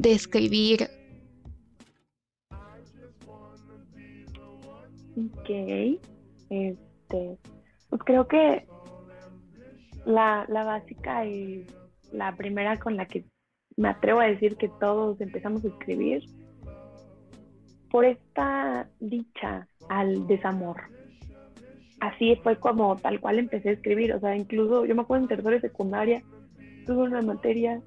[0.03, 0.89] escribir.
[5.17, 5.49] Ok,
[6.49, 7.37] este,
[7.89, 8.65] pues creo que
[10.05, 11.65] la, la básica y
[12.11, 13.25] la primera con la que
[13.75, 16.23] me atrevo a decir que todos empezamos a escribir
[17.89, 20.98] por esta dicha al desamor.
[21.99, 25.29] Así fue como tal cual empecé a escribir, o sea, incluso yo me acuerdo en
[25.29, 26.23] tercero de secundaria,
[26.85, 27.81] tuve una materia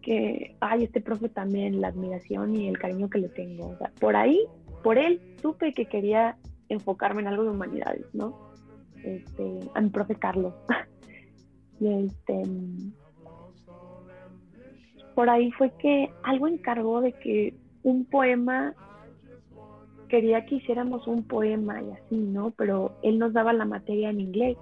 [0.00, 4.46] que, ay, este profe también, la admiración y el cariño que le tengo, por ahí,
[4.82, 6.36] por él, supe que quería
[6.68, 8.52] enfocarme en algo de humanidades, ¿no?
[9.02, 10.54] Este, a mi profe Carlos.
[11.80, 12.42] y este,
[15.14, 18.74] por ahí fue que algo encargó de que un poema
[20.10, 22.50] quería que hiciéramos un poema y así, ¿no?
[22.50, 24.58] Pero él nos daba la materia en inglés.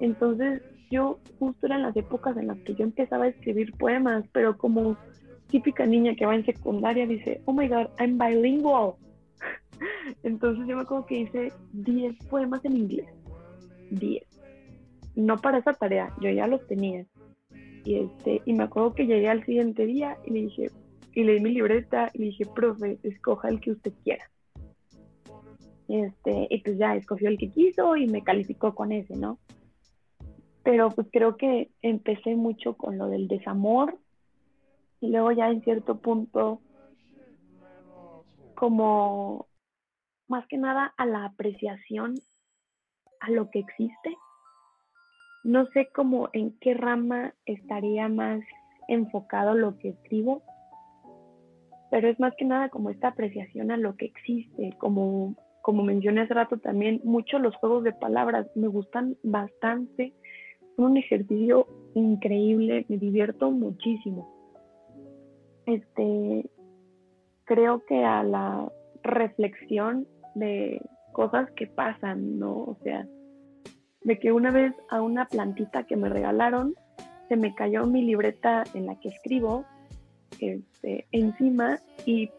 [0.00, 4.56] Entonces yo justo eran las épocas en las que yo empezaba a escribir poemas, pero
[4.56, 4.96] como
[5.48, 8.94] típica niña que va en secundaria dice, oh my god, I'm bilingual.
[10.22, 13.08] Entonces yo me acuerdo que hice 10 poemas en inglés.
[13.90, 14.24] 10.
[15.16, 17.04] No para esa tarea, yo ya los tenía.
[17.84, 20.70] Y, este, y me acuerdo que llegué al siguiente día y le dije,
[21.14, 24.29] y leí mi libreta y le dije, profe, escoja el que usted quiera.
[25.90, 29.38] Este, y pues ya escogió el que quiso y me calificó con ese, ¿no?
[30.62, 33.98] Pero pues creo que empecé mucho con lo del desamor
[35.00, 36.60] y luego ya en cierto punto
[38.54, 39.46] como
[40.28, 42.14] más que nada a la apreciación
[43.18, 44.16] a lo que existe.
[45.42, 48.42] No sé cómo en qué rama estaría más
[48.86, 50.42] enfocado lo que escribo,
[51.90, 56.22] pero es más que nada como esta apreciación a lo que existe, como, como mencioné
[56.22, 60.14] hace rato también, mucho los juegos de palabras me gustan bastante,
[60.76, 64.28] son un ejercicio increíble, me divierto muchísimo.
[65.66, 66.48] Este,
[67.44, 68.70] creo que a la
[69.02, 70.80] reflexión de
[71.12, 72.52] cosas que pasan, ¿no?
[72.52, 73.06] O sea,
[74.02, 76.74] de que una vez a una plantita que me regalaron,
[77.28, 79.64] se me cayó mi libreta en la que escribo
[80.40, 82.30] este, encima y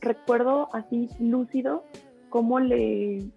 [0.00, 1.84] recuerdo así lúcido
[2.32, 3.30] cómo le,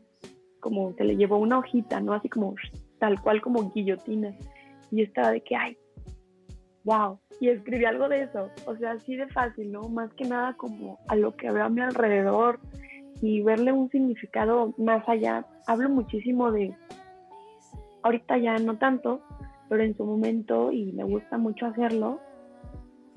[0.61, 2.13] como se le llevó una hojita, ¿no?
[2.13, 2.55] Así como
[2.97, 4.33] tal cual como guillotina.
[4.89, 5.77] Y estaba de que, ay,
[6.85, 7.19] wow.
[7.41, 8.49] Y escribí algo de eso.
[8.65, 9.89] O sea, así de fácil, ¿no?
[9.89, 12.61] Más que nada como a lo que veo a mi alrededor
[13.21, 15.45] y verle un significado más allá.
[15.67, 16.73] Hablo muchísimo de,
[18.03, 19.19] ahorita ya no tanto,
[19.67, 22.21] pero en su momento, y me gusta mucho hacerlo,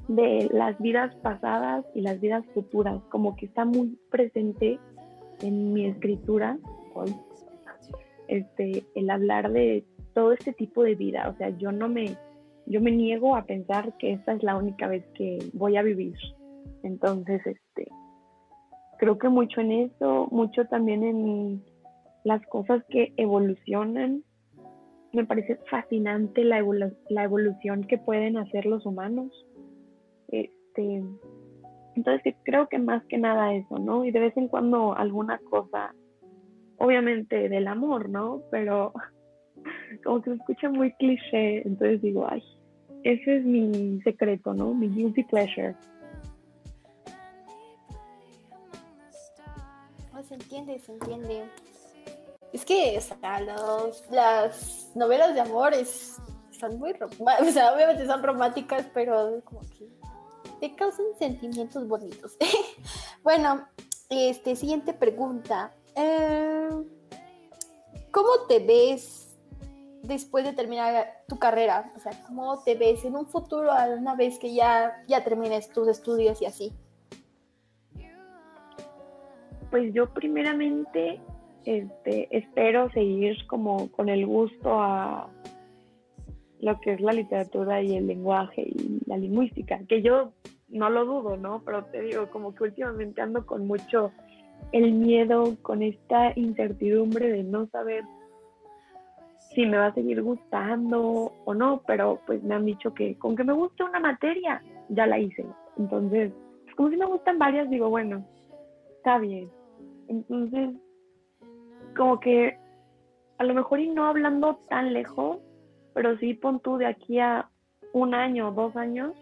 [0.09, 4.81] de las vidas pasadas y las vidas futuras, como que está muy presente
[5.43, 6.59] en mi escritura
[6.95, 7.15] hoy,
[8.29, 12.17] este, el hablar de todo este tipo de vida, o sea, yo no me,
[12.67, 16.17] yo me niego a pensar que esta es la única vez que voy a vivir,
[16.83, 17.89] entonces, este,
[18.99, 21.63] creo que mucho en eso, mucho también en
[22.25, 24.25] las cosas que evolucionan,
[25.13, 26.63] me parece fascinante la,
[27.09, 29.33] la evolución que pueden hacer los humanos.
[30.29, 31.03] Este,
[31.99, 34.05] entonces creo que más que nada eso, ¿no?
[34.05, 35.93] Y de vez en cuando alguna cosa,
[36.77, 38.41] obviamente del amor, ¿no?
[38.53, 38.93] Pero
[40.05, 42.41] como que se escucha muy cliché, entonces digo, ay,
[43.03, 44.75] ese es mi secreto, ¿no?
[44.75, 45.75] Mi guilty pleasure.
[50.29, 51.45] Se entiende, se entiende.
[52.53, 56.93] Es que, o sea, los, las novelas de amor es, son muy,
[57.41, 59.98] o sea, obviamente son románticas, pero como que
[60.61, 62.37] te causan sentimientos bonitos.
[63.23, 63.67] bueno,
[64.09, 65.73] este, siguiente pregunta.
[65.97, 66.71] Eh,
[68.11, 69.39] ¿Cómo te ves
[70.03, 71.93] después de terminar tu carrera?
[71.97, 75.89] O sea, ¿cómo te ves en un futuro una vez que ya, ya termines tus
[75.89, 76.73] estudios y así?
[79.71, 81.21] Pues yo primeramente
[81.65, 85.29] este, espero seguir como con el gusto a
[86.61, 90.33] lo que es la literatura y el lenguaje y la lingüística, que yo
[90.69, 91.63] no lo dudo, ¿no?
[91.65, 94.13] Pero te digo, como que últimamente ando con mucho
[94.73, 98.05] el miedo, con esta incertidumbre de no saber
[99.55, 103.35] si me va a seguir gustando o no, pero pues me han dicho que con
[103.35, 105.47] que me guste una materia, ya la hice.
[105.79, 106.33] Entonces,
[106.77, 108.25] como si me gustan varias, digo, bueno,
[108.99, 109.51] está bien.
[110.09, 110.71] Entonces,
[111.97, 112.57] como que
[113.39, 115.39] a lo mejor y no hablando tan lejos,
[115.99, 117.49] pero sí pon tú de aquí a
[117.93, 119.17] un año o dos años,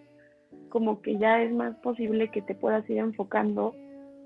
[0.68, 3.74] como que ya es más posible que te puedas ir enfocando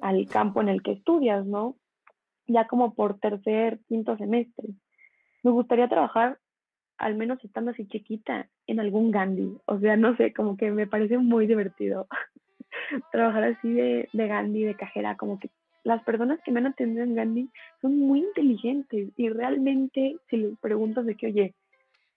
[0.01, 1.77] al campo en el que estudias, ¿no?
[2.49, 4.71] Ya como por tercer, quinto semestre.
[5.45, 6.41] Me gustaría trabajar,
[6.99, 9.57] al menos estando así chiquita, en algún Gandhi.
[9.67, 12.09] O sea, no sé, como que me parece muy divertido
[13.13, 15.51] trabajar así de, de Gandhi, de cajera, como que
[15.85, 17.49] las personas que me han atendido en Gandhi
[17.81, 21.55] son muy inteligentes y realmente si les preguntas de que, oye,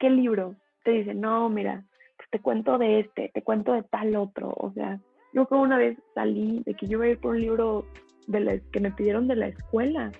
[0.03, 0.57] ¿qué libro?
[0.83, 1.85] Te dicen, no, mira,
[2.17, 4.53] pues te cuento de este, te cuento de tal otro.
[4.57, 4.99] O sea,
[5.31, 7.85] yo como una vez salí de que yo iba a ir por un libro
[8.27, 10.11] de la, que me pidieron de la escuela,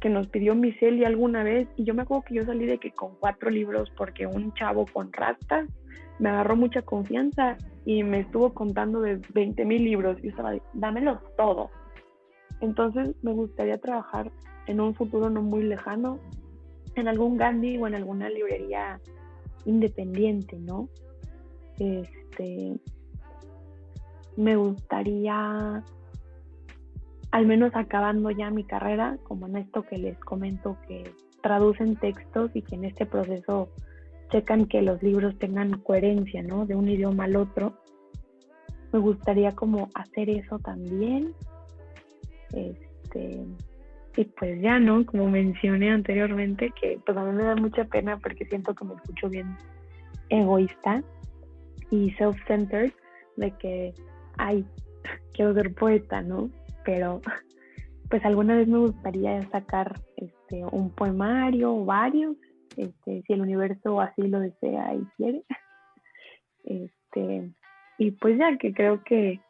[0.00, 2.92] que nos pidió Miseli alguna vez, y yo me acuerdo que yo salí de que
[2.92, 5.66] con cuatro libros, porque un chavo con rastas
[6.20, 10.22] me agarró mucha confianza y me estuvo contando de 20 mil libros.
[10.22, 11.72] Yo estaba, de, dámelos todos.
[12.60, 14.30] Entonces me gustaría trabajar
[14.68, 16.20] en un futuro no muy lejano
[16.96, 19.00] en algún Gandhi o en alguna librería
[19.64, 20.88] independiente, ¿no?
[21.78, 22.76] Este,
[24.36, 25.82] me gustaría,
[27.30, 31.04] al menos acabando ya mi carrera, como en esto que les comento, que
[31.42, 33.68] traducen textos y que en este proceso
[34.30, 36.64] checan que los libros tengan coherencia, ¿no?
[36.66, 37.74] De un idioma al otro.
[38.92, 41.34] Me gustaría como hacer eso también.
[42.52, 43.44] Este,
[44.16, 45.06] y pues ya, ¿no?
[45.06, 48.94] Como mencioné anteriormente, que pues a mí me da mucha pena porque siento que me
[48.94, 49.56] escucho bien
[50.28, 51.02] egoísta
[51.90, 52.92] y self-centered
[53.36, 53.94] de que,
[54.36, 54.66] ay,
[55.32, 56.50] quiero ser poeta, ¿no?
[56.84, 57.20] Pero
[58.10, 62.36] pues alguna vez me gustaría sacar este, un poemario o varios,
[62.76, 65.42] este, si el universo así lo desea y quiere.
[66.64, 67.50] Este,
[67.98, 69.40] y pues ya que creo que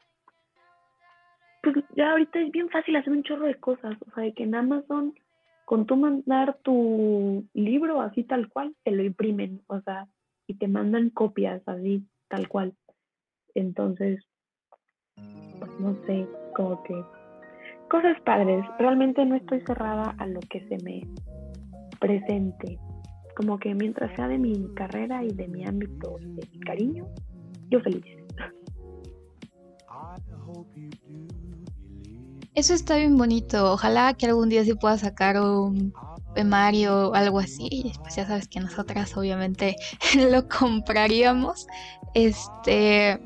[1.62, 4.42] pues ya ahorita es bien fácil hacer un chorro de cosas, o sea, de que
[4.42, 5.14] en Amazon
[5.64, 10.08] con tú mandar tu libro así tal cual, te lo imprimen, o sea,
[10.46, 12.74] y te mandan copias así tal cual.
[13.54, 14.22] Entonces,
[15.14, 16.94] pues no sé, como que
[17.88, 18.64] cosas padres.
[18.78, 21.06] Realmente no estoy cerrada a lo que se me
[22.00, 22.78] presente.
[23.36, 27.06] Como que mientras sea de mi carrera y de mi ámbito, de mi cariño,
[27.70, 28.04] yo feliz.
[32.54, 33.72] Eso está bien bonito.
[33.72, 35.92] Ojalá que algún día sí pueda sacar un
[36.44, 37.92] Mario o algo así.
[38.00, 39.76] Pues ya sabes que nosotras obviamente
[40.30, 41.66] lo compraríamos.
[42.14, 43.20] Este.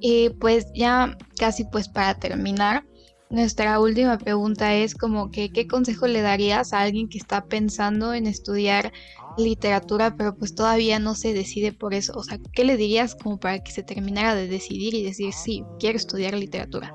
[0.00, 2.84] Y pues ya casi pues para terminar,
[3.28, 8.14] nuestra última pregunta es como que qué consejo le darías a alguien que está pensando
[8.14, 8.92] en estudiar
[9.36, 13.38] literatura pero pues todavía no se decide por eso, o sea, ¿qué le dirías como
[13.38, 16.92] para que se terminara de decidir y decir sí, quiero estudiar literatura?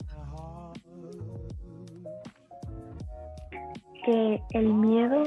[4.05, 5.23] Que el miedo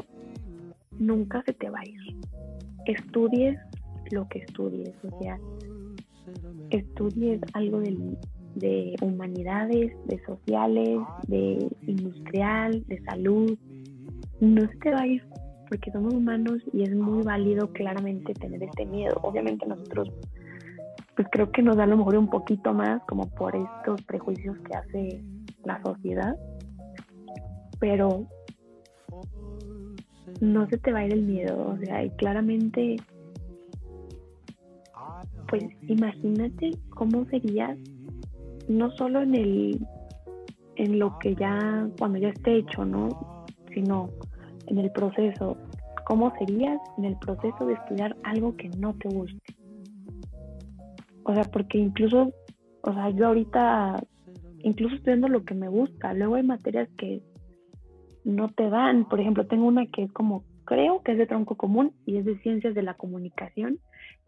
[0.99, 2.17] nunca se te va a ir.
[2.87, 3.59] Estudies
[4.11, 5.39] lo que estudies, o sea,
[6.71, 13.59] estudies algo de humanidades, de sociales, de industrial, de salud,
[14.41, 15.23] no se te va a ir
[15.69, 19.19] porque somos humanos y es muy válido claramente tener este miedo.
[19.23, 20.11] Obviamente nosotros,
[21.15, 24.57] pues creo que nos da a lo mejor un poquito más como por estos prejuicios
[24.61, 25.25] que hace
[25.65, 26.37] la sociedad,
[27.79, 28.27] pero
[30.41, 32.97] no se te va a ir el miedo, o sea, y claramente
[35.49, 37.79] pues imagínate cómo serías
[38.69, 39.87] no solo en el
[40.77, 43.47] en lo que ya cuando ya esté hecho, ¿no?
[43.75, 44.11] Sino
[44.67, 45.57] en el proceso,
[46.07, 49.57] cómo serías en el proceso de estudiar algo que no te guste.
[51.25, 52.33] O sea, porque incluso,
[52.83, 53.97] o sea, yo ahorita
[54.61, 57.23] incluso estudiando lo que me gusta, luego hay materias que
[58.25, 61.57] no te dan, por ejemplo, tengo una que es como creo que es de tronco
[61.57, 63.81] común y es de ciencias de la comunicación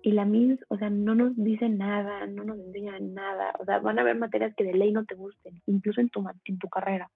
[0.02, 3.78] y la MINS, o sea, no nos dice nada, no nos enseña nada, o sea,
[3.80, 6.68] van a haber materias que de ley no te gusten, incluso en tu, en tu
[6.68, 7.10] carrera.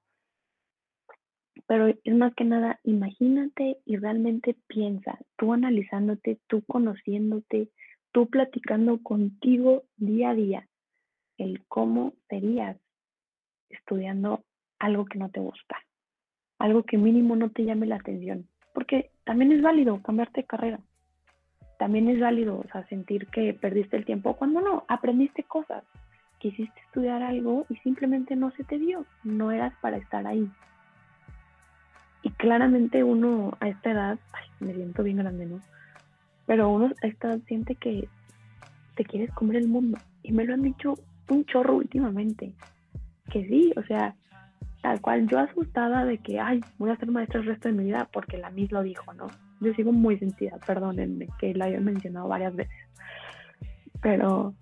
[1.67, 7.71] Pero es más que nada, imagínate y realmente piensa, tú analizándote, tú conociéndote,
[8.13, 10.69] tú platicando contigo día a día,
[11.39, 12.77] el cómo serías
[13.71, 14.45] estudiando
[14.79, 15.77] algo que no te gusta,
[16.59, 20.81] algo que mínimo no te llame la atención, porque también es válido cambiarte de carrera
[21.79, 25.85] también es válido, o sea, sentir que perdiste el tiempo cuando no, aprendiste cosas,
[26.39, 30.49] quisiste estudiar algo y simplemente no se te dio, no eras para estar ahí.
[32.23, 35.61] Y claramente uno a esta edad, ay, me siento bien grande, ¿no?
[36.47, 38.09] Pero uno a esta edad siente que
[38.95, 39.99] te quieres comer el mundo.
[40.23, 40.95] Y me lo han dicho
[41.29, 42.55] un chorro últimamente.
[43.31, 44.15] Que sí, o sea,
[44.85, 47.85] tal cual yo asustada de que, ay, voy a ser maestra el resto de mi
[47.85, 49.29] vida porque la Miss lo dijo, ¿no?
[49.63, 52.77] Yo sigo muy sentida, perdónenme, que la he mencionado varias veces.
[54.03, 54.53] Pero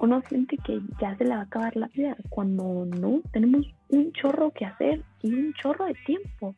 [0.00, 4.10] uno siente que ya se le va a acabar la vida, cuando no, tenemos un
[4.14, 6.56] chorro que hacer y un chorro de tiempo.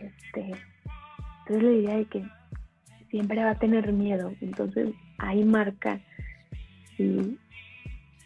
[0.00, 0.52] Este,
[1.40, 2.24] entonces la idea de que
[3.10, 4.88] siempre va a tener miedo, entonces
[5.18, 6.00] ahí marca
[6.96, 7.38] si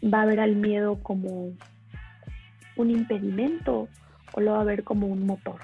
[0.01, 1.51] va a ver al miedo como
[2.75, 3.87] un impedimento
[4.33, 5.59] o lo va a ver como un motor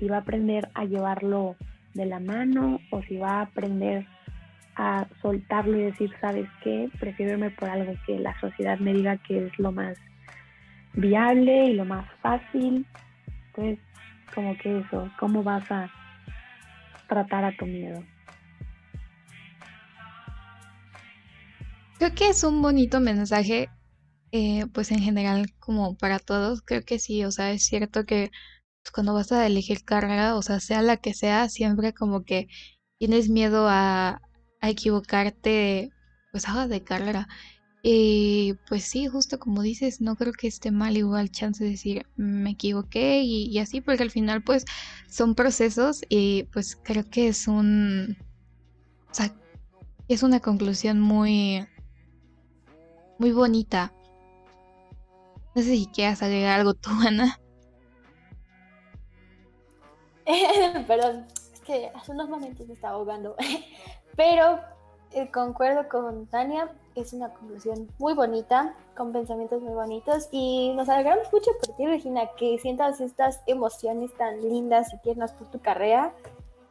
[0.00, 1.56] si va a aprender a llevarlo
[1.94, 4.06] de la mano o si va a aprender
[4.74, 6.88] a soltarlo y decir, ¿sabes qué?
[6.98, 9.98] Prefiero irme por algo que la sociedad me diga que es lo más
[10.94, 12.86] viable y lo más fácil.
[13.48, 13.78] Entonces,
[14.34, 15.90] como que eso, ¿cómo vas a
[17.06, 18.02] tratar a tu miedo?
[21.98, 23.68] Creo que es un bonito mensaje,
[24.32, 26.62] eh, pues en general como para todos.
[26.62, 28.30] Creo que sí, o sea, es cierto que
[28.82, 32.48] pues, cuando vas a elegir carrera, o sea, sea la que sea, siempre como que
[32.98, 34.22] tienes miedo a,
[34.62, 35.90] equivocarte,
[36.32, 37.28] pues haga de carrera.
[37.82, 42.06] Y pues sí, justo como dices, no creo que esté mal igual chance de decir
[42.16, 44.66] me equivoqué y, y, así, porque al final pues
[45.08, 48.18] son procesos y pues creo que es un...
[49.10, 49.34] O sea,
[50.08, 51.66] es una conclusión muy...
[53.18, 53.94] muy bonita.
[55.54, 57.38] No sé si quieras agregar algo tú, Ana.
[60.86, 63.36] Perdón, es que hace unos momentos me estaba ahogando.
[64.16, 64.60] Pero
[65.12, 70.88] eh, concuerdo con Tania, es una conclusión muy bonita, con pensamientos muy bonitos y nos
[70.88, 75.60] alegramos mucho por ti, Regina, que sientas estas emociones tan lindas y tiernas por tu
[75.60, 76.12] carrera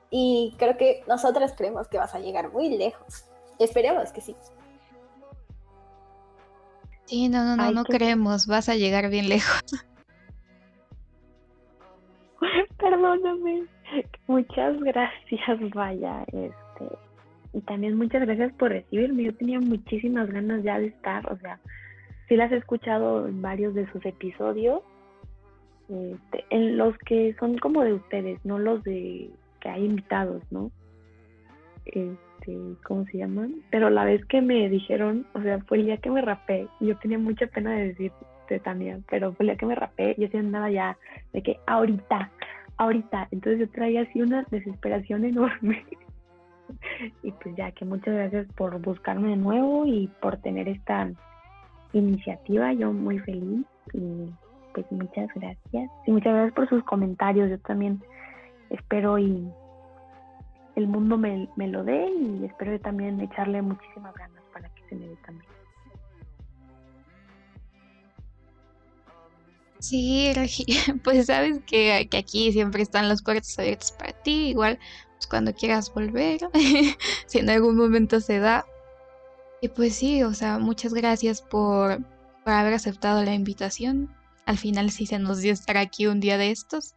[0.09, 3.25] y creo que nosotras creemos que vas a llegar muy lejos.
[3.57, 4.35] Esperemos que sí.
[7.09, 9.63] Sí, no, no, no, no creemos, vas a llegar bien lejos.
[12.77, 13.63] Perdóname.
[14.27, 16.95] Muchas gracias, vaya, este,
[17.53, 19.23] y también muchas gracias por recibirme.
[19.23, 21.59] Yo tenía muchísimas ganas ya de estar, o sea,
[22.27, 24.83] sí las he escuchado en varios de sus episodios,
[25.89, 29.31] este, en los que son como de ustedes, no los de
[29.61, 30.69] que hay invitados, ¿no?
[31.85, 32.28] Este,
[32.83, 33.55] ¿cómo se llaman?
[33.69, 36.97] Pero la vez que me dijeron, o sea, fue el día que me rapé, yo
[36.97, 40.37] tenía mucha pena de decirte también, pero fue el día que me rapé, yo sí
[40.37, 40.97] andaba ya
[41.33, 42.31] de que ahorita,
[42.77, 45.85] ahorita, entonces yo traía así una desesperación enorme.
[47.23, 51.09] y pues ya que muchas gracias por buscarme de nuevo y por tener esta
[51.93, 54.29] iniciativa, yo muy feliz y
[54.73, 55.89] pues muchas gracias.
[56.05, 58.01] Y muchas gracias por sus comentarios, yo también
[58.69, 59.47] espero y
[60.79, 64.95] el mundo me, me lo dé y espero también echarle muchísimas ganas para que se
[64.95, 65.49] me dé también.
[69.79, 70.33] Sí,
[71.03, 74.79] pues sabes que, que, aquí siempre están las puertas abiertas para ti, igual
[75.19, 76.39] pues cuando quieras volver,
[77.27, 78.65] si en algún momento se da.
[79.61, 82.01] Y pues sí, o sea, muchas gracias por,
[82.43, 84.15] por haber aceptado la invitación.
[84.45, 86.95] Al final sí se nos dio estar aquí un día de estos.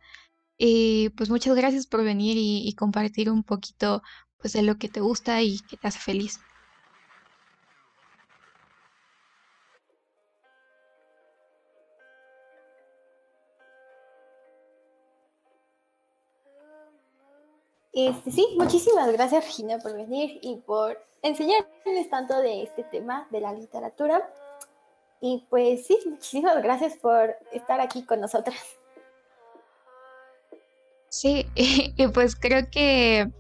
[0.65, 4.01] Y pues muchas gracias por venir y, compartir un poquito
[4.39, 6.39] pues de lo que te gusta y que te hace feliz.
[17.93, 23.41] Este, sí, muchísimas gracias Regina por venir y por enseñarles tanto de este tema de
[23.41, 24.33] la literatura.
[25.21, 28.79] Y pues sí, muchísimas gracias por estar aquí con nosotras.
[31.13, 31.47] Sí,
[32.15, 33.31] pues creo que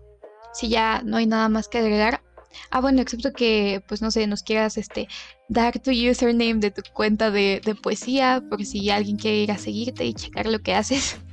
[0.52, 2.20] si ya no hay nada más que agregar.
[2.70, 5.08] Ah, bueno, excepto que, pues no sé, nos quieras este,
[5.48, 9.56] dar tu username de tu cuenta de, de poesía, por si alguien quiere ir a
[9.56, 11.18] seguirte y checar lo que haces.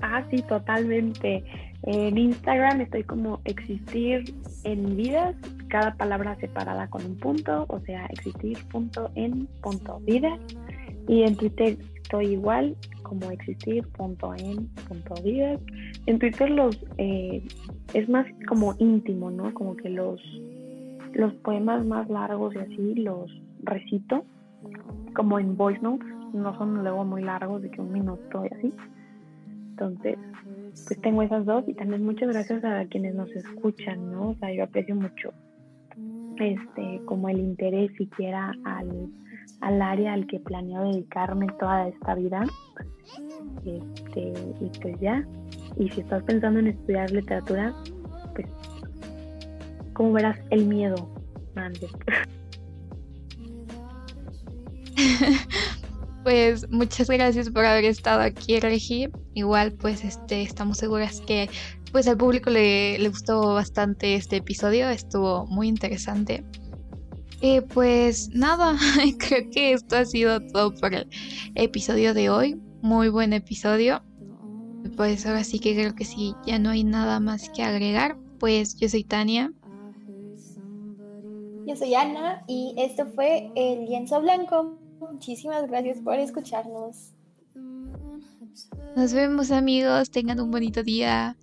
[0.00, 1.42] Ah, sí, totalmente.
[1.82, 5.34] En Instagram estoy como existir en vidas,
[5.66, 10.40] cada palabra separada con un punto, o sea, existir.en.vidas.
[11.08, 11.76] Y en Twitter
[12.08, 15.60] estoy igual como existir.en.vidas.
[16.06, 17.46] En Twitter los eh,
[17.92, 19.52] es más como íntimo, ¿no?
[19.52, 20.18] Como que los,
[21.12, 23.30] los poemas más largos y así los
[23.62, 24.24] recito,
[25.14, 28.72] como en voice notes, no son luego muy largos, de que un minuto y así.
[29.72, 30.16] Entonces,
[30.86, 34.30] pues tengo esas dos y también muchas gracias a quienes nos escuchan, ¿no?
[34.30, 35.34] O sea, yo aprecio mucho
[36.38, 39.10] este como el interés siquiera al
[39.60, 42.44] al área al que planeo dedicarme toda esta vida.
[43.64, 45.26] Este, y pues ya.
[45.76, 47.74] Y si estás pensando en estudiar literatura,
[48.34, 48.46] pues,
[49.94, 51.10] como verás, el miedo
[56.24, 59.08] pues muchas gracias por haber estado aquí, Regi.
[59.34, 61.50] Igual, pues este, estamos seguras que
[61.92, 66.44] pues al público le, le gustó bastante este episodio, estuvo muy interesante.
[67.40, 68.76] Eh, pues nada,
[69.18, 71.08] creo que esto ha sido todo por el
[71.54, 72.60] episodio de hoy.
[72.82, 74.02] Muy buen episodio.
[74.96, 78.16] Pues ahora sí que creo que sí, ya no hay nada más que agregar.
[78.38, 79.52] Pues yo soy Tania.
[81.66, 84.78] Yo soy Ana y esto fue El Lienzo Blanco.
[85.00, 87.12] Muchísimas gracias por escucharnos.
[88.96, 91.36] Nos vemos amigos, tengan un bonito día.